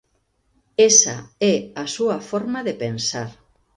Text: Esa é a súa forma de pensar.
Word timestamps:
Esa 0.91 1.17
é 1.53 1.55
a 1.83 1.85
súa 1.95 2.17
forma 2.29 2.59
de 2.67 2.73
pensar. 2.83 3.29